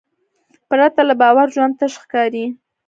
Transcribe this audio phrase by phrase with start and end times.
[0.69, 2.45] پرته له باور ژوند تش ښکاري.